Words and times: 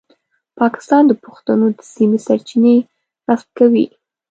پاکستان 0.59 1.03
د 1.07 1.11
پښتنو 1.25 1.65
د 1.77 1.79
سیمې 1.93 2.19
سرچینې 2.25 2.75
غصب 3.27 3.49
کوي. 3.59 3.85